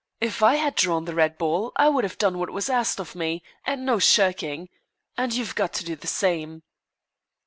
[0.19, 3.13] If I had drawn the red ball I would have done what was asked of
[3.13, 4.67] me, and no shirking
[5.15, 6.63] and you've got to do the same."